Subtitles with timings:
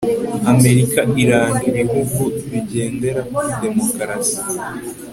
[0.53, 4.39] amerika iranga ibihugu bigendera kuri demokarasi